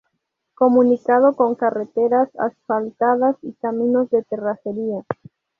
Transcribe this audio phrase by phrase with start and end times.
[0.55, 5.05] Comunicado con carreteras asfaltadas y caminos de terracería.